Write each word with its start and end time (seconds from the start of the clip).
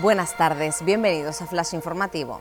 Buenas 0.00 0.36
tardes, 0.36 0.84
bienvenidos 0.84 1.42
a 1.42 1.48
Flash 1.48 1.74
Informativo. 1.74 2.40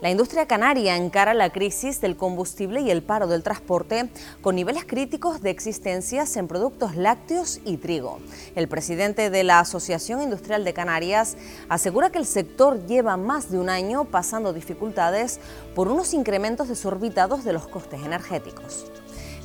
La 0.00 0.12
industria 0.12 0.46
canaria 0.46 0.96
encara 0.96 1.34
la 1.34 1.50
crisis 1.50 2.00
del 2.00 2.16
combustible 2.16 2.80
y 2.80 2.92
el 2.92 3.02
paro 3.02 3.26
del 3.26 3.42
transporte 3.42 4.08
con 4.40 4.54
niveles 4.54 4.84
críticos 4.84 5.42
de 5.42 5.50
existencias 5.50 6.36
en 6.36 6.46
productos 6.46 6.94
lácteos 6.94 7.60
y 7.64 7.78
trigo. 7.78 8.20
El 8.54 8.68
presidente 8.68 9.30
de 9.30 9.42
la 9.42 9.58
Asociación 9.58 10.22
Industrial 10.22 10.62
de 10.64 10.74
Canarias 10.74 11.36
asegura 11.68 12.10
que 12.10 12.18
el 12.18 12.26
sector 12.26 12.86
lleva 12.86 13.16
más 13.16 13.50
de 13.50 13.58
un 13.58 13.68
año 13.68 14.04
pasando 14.04 14.52
dificultades 14.52 15.40
por 15.74 15.88
unos 15.88 16.14
incrementos 16.14 16.68
desorbitados 16.68 17.42
de 17.42 17.52
los 17.52 17.66
costes 17.66 18.00
energéticos. 18.04 18.92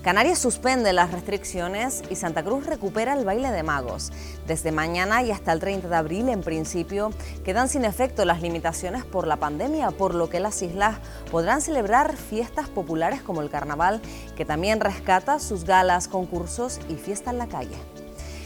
Canarias 0.08 0.40
suspende 0.40 0.94
las 0.94 1.12
restricciones 1.12 2.02
y 2.10 2.16
Santa 2.16 2.42
Cruz 2.42 2.66
recupera 2.66 3.12
el 3.12 3.26
baile 3.26 3.52
de 3.52 3.62
magos. 3.62 4.14
Desde 4.48 4.72
mañana 4.72 5.22
y 5.22 5.32
hasta 5.32 5.52
el 5.52 5.60
30 5.60 5.90
de 5.90 5.96
abril, 5.98 6.30
en 6.30 6.40
principio, 6.40 7.12
quedan 7.44 7.68
sin 7.68 7.84
efecto 7.84 8.24
las 8.24 8.42
limitaciones 8.42 9.04
por 9.04 9.28
la 9.28 9.36
pandemia, 9.36 9.92
por 9.92 10.16
lo 10.16 10.30
que 10.30 10.40
las 10.40 10.62
islas 10.62 11.00
podrán 11.30 11.60
celebrar 11.60 12.16
fiestas 12.16 12.70
populares 12.70 13.22
como 13.22 13.42
el 13.42 13.50
carnaval, 13.50 14.00
que 14.38 14.46
también 14.46 14.80
rescata 14.80 15.40
sus 15.40 15.66
galas, 15.66 16.08
concursos 16.08 16.80
y 16.88 16.96
fiesta 16.96 17.32
en 17.32 17.40
la 17.40 17.48
calle. 17.48 17.76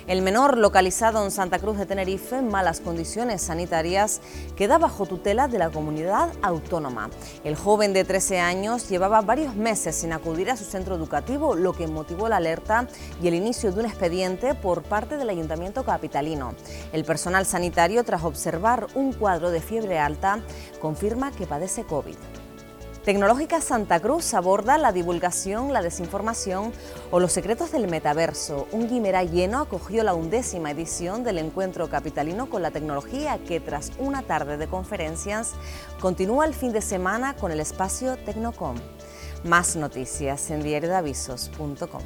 El 0.08 0.24
menor, 0.24 0.58
localizado 0.58 1.24
en 1.24 1.32
Santa 1.32 1.60
Cruz 1.60 1.78
de 1.78 1.86
Tenerife 1.86 2.38
en 2.38 2.48
malas 2.48 2.82
condiciones 2.82 3.44
sanitarias, 3.44 4.20
queda 4.56 4.78
bajo 4.78 5.06
tutela 5.06 5.48
de 5.48 5.60
la 5.60 5.70
comunidad 5.70 6.30
autónoma. 6.42 7.10
El 7.44 7.56
joven 7.56 7.94
de 7.94 8.04
13 8.04 8.40
años 8.40 8.90
llevaba 8.90 9.22
varios 9.22 9.56
meses 9.56 9.96
sin 9.96 10.12
acudir 10.12 10.50
a 10.50 10.58
su 10.58 10.64
centro 10.64 10.96
educativo, 10.96 11.56
lo 11.56 11.74
que 11.74 11.88
motivó 11.88 12.30
la 12.30 12.38
alerta 12.38 12.88
y 13.22 13.28
el 13.28 13.36
inicio 13.36 13.72
de 13.72 13.82
un 13.82 13.86
expediente 13.86 14.56
por 14.56 14.82
parte 14.82 15.18
del 15.18 15.30
Ayuntamiento 15.30 15.84
capitalino. 15.84 16.56
El 16.94 17.06
personal 17.06 17.46
sanitario, 17.46 18.04
tras 18.04 18.24
observar 18.24 18.88
un 18.96 19.14
cuadro 19.14 19.52
de 19.52 19.62
fiebre 19.62 20.00
alta, 20.00 20.40
confirma 20.80 21.32
que 21.32 21.46
padece 21.46 21.84
COVID. 21.84 22.16
Tecnológica 23.04 23.62
Santa 23.62 24.00
Cruz 24.00 24.32
aborda 24.36 24.78
la 24.78 24.92
divulgación, 24.92 25.74
la 25.74 25.82
desinformación 25.82 26.72
o 27.10 27.20
los 27.20 27.32
secretos 27.32 27.72
del 27.72 27.88
metaverso. 27.88 28.68
Un 28.72 28.88
Guimera 28.88 29.24
lleno 29.24 29.60
acogió 29.60 30.04
la 30.04 30.14
undécima 30.14 30.70
edición 30.70 31.24
del 31.24 31.40
encuentro 31.40 31.90
capitalino 31.90 32.48
con 32.48 32.62
la 32.62 32.70
tecnología 32.70 33.40
que 33.40 33.60
tras 33.60 33.92
una 33.98 34.22
tarde 34.22 34.58
de 34.58 34.68
conferencias 34.68 35.54
continúa 36.00 36.46
el 36.46 36.54
fin 36.54 36.74
de 36.74 36.82
semana 36.82 37.36
con 37.36 37.52
el 37.52 37.60
espacio 37.60 38.18
Tecnocom. 38.18 38.76
Más 39.44 39.76
noticias 39.76 40.52
en 40.52 40.62
diariodavisos.com. 40.62 42.02